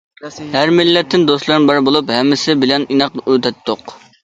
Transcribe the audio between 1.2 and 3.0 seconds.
دوستلىرىم بار بولۇپ، ھەممىسى بىلەن